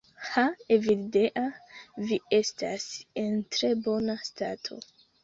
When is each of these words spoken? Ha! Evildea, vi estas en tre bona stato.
Ha! 0.27 0.43
Evildea, 0.77 1.43
vi 2.11 2.17
estas 2.37 2.87
en 3.25 3.37
tre 3.57 3.71
bona 3.89 4.17
stato. 4.31 4.81